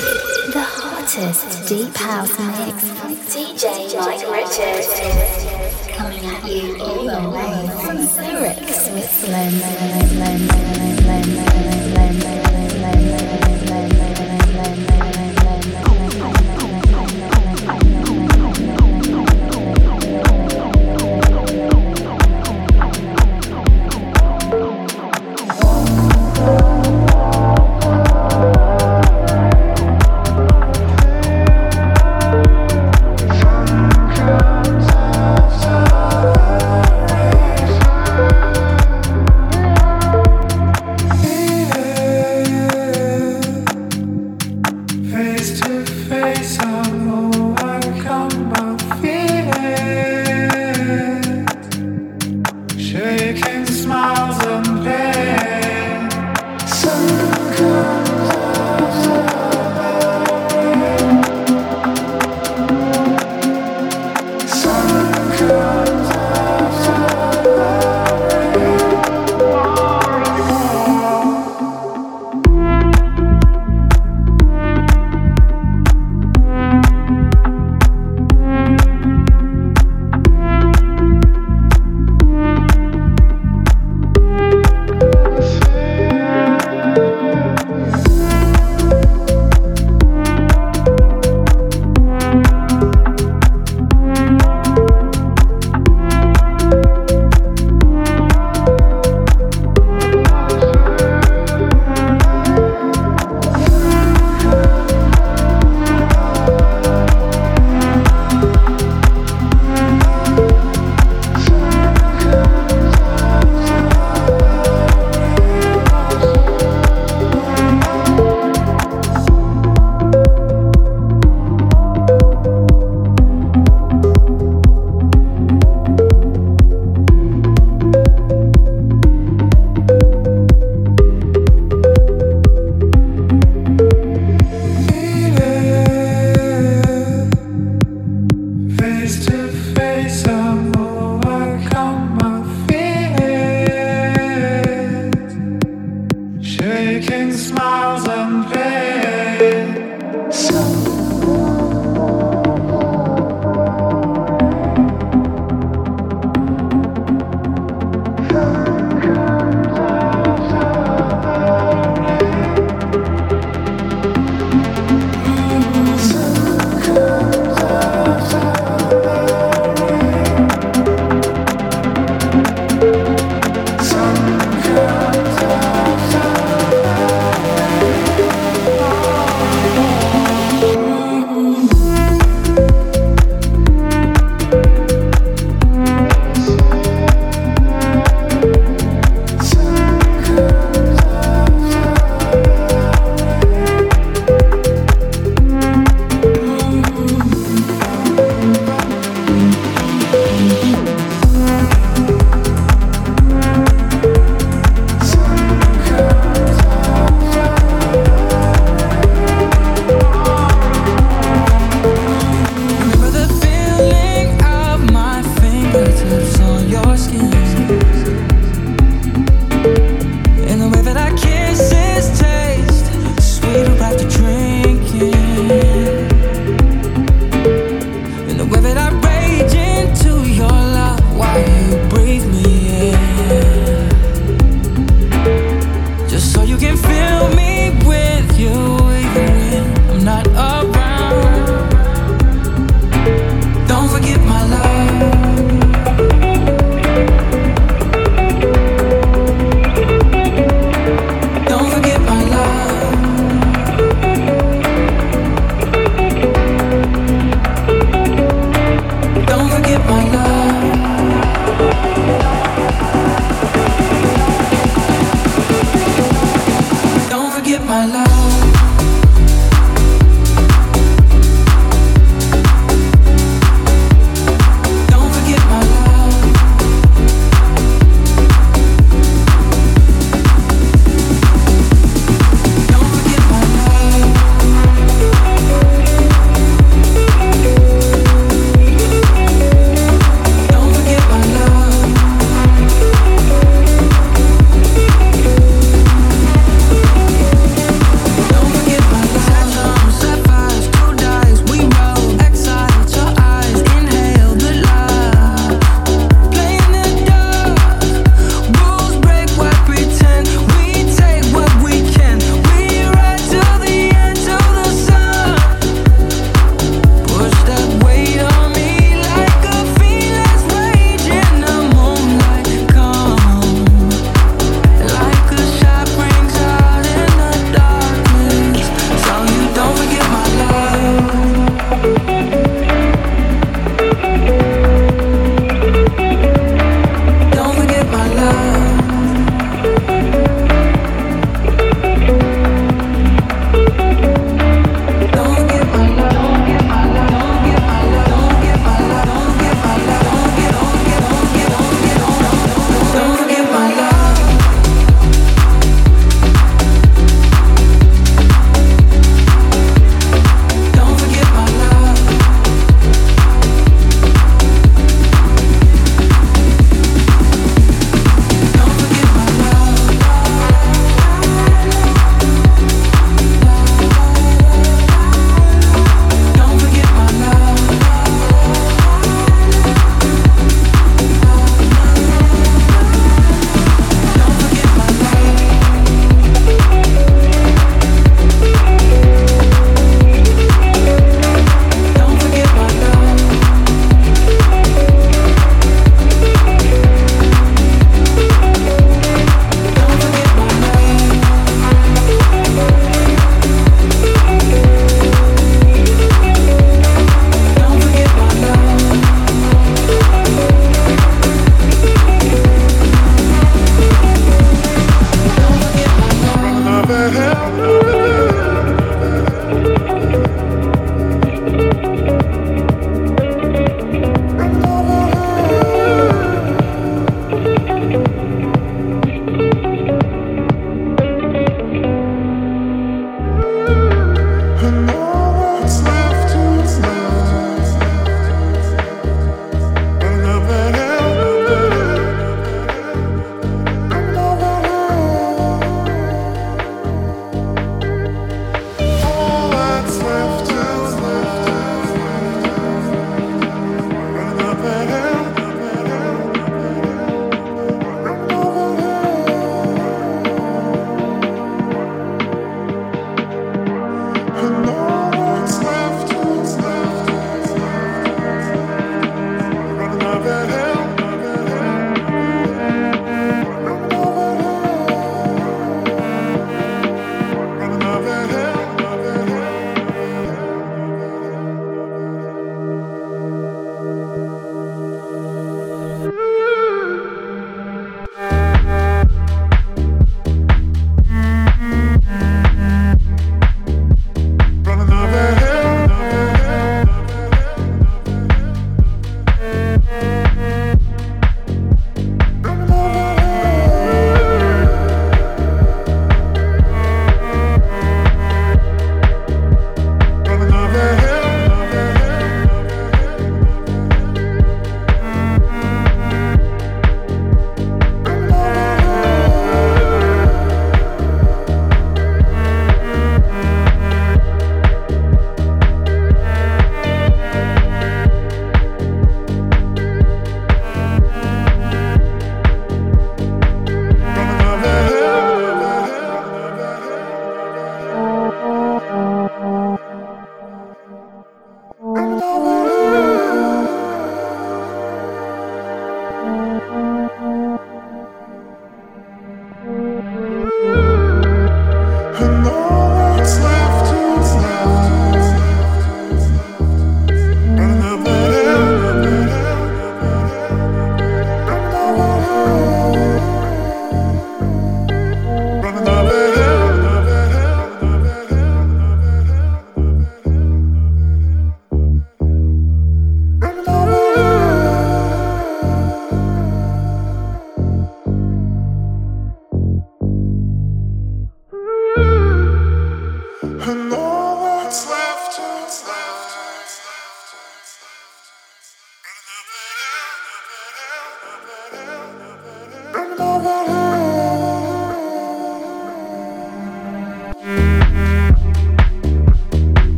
The 0.00 0.64
hottest 0.66 1.68
deep 1.68 1.94
house 1.94 2.38
mix. 2.38 2.84
DJ 3.34 3.64
Mike 3.98 4.26
Richards. 4.30 4.88
Coming 5.94 6.24
at 6.24 6.42
you 6.50 6.80
all 6.80 7.04
the 7.04 7.20
way 7.28 7.68
from 7.84 7.98
Zurich, 8.06 8.68
Switzerland. 8.68 9.60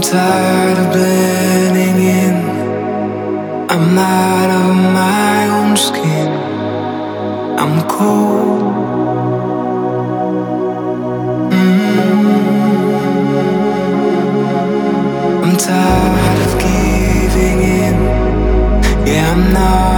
Tired 0.00 0.78
of 0.78 0.92
blending 0.92 1.98
in. 2.02 2.34
I'm 3.70 3.98
out 3.98 4.50
of 4.50 4.74
my 5.00 5.48
own 5.58 5.76
skin. 5.76 6.28
I'm 7.62 7.86
cold. 7.88 8.62
Mm. 11.52 12.34
I'm 15.44 15.56
tired 15.56 16.40
of 16.46 16.52
giving 16.58 17.60
in. 17.80 17.96
Yeah, 19.06 19.32
I'm 19.32 19.52
not 19.52 19.93